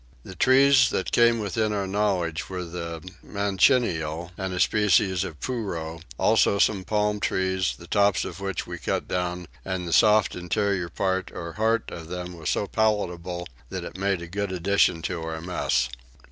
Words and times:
The 0.23 0.33
trees 0.33 0.89
that 0.89 1.11
came 1.11 1.37
within 1.37 1.71
our 1.71 1.85
knowledge 1.85 2.49
were 2.49 2.65
the 2.65 3.01
manchineal 3.23 4.31
and 4.35 4.51
a 4.51 4.59
species 4.59 5.23
of 5.23 5.39
purow; 5.39 5.99
also 6.17 6.57
some 6.57 6.83
palm 6.83 7.19
trees, 7.19 7.75
the 7.77 7.85
tops 7.85 8.25
of 8.25 8.39
which 8.39 8.65
we 8.65 8.79
cut 8.79 9.07
down, 9.07 9.45
and 9.63 9.87
the 9.87 9.93
soft 9.93 10.33
interior 10.35 10.89
part 10.89 11.29
or 11.31 11.53
heart 11.53 11.91
of 11.91 12.07
them 12.07 12.35
was 12.35 12.49
so 12.49 12.65
palatable 12.65 13.47
that 13.69 13.83
it 13.83 13.95
made 13.95 14.23
a 14.23 14.27
good 14.27 14.51
addition 14.51 15.03
to 15.03 15.21
our 15.21 15.39
mess. 15.39 15.87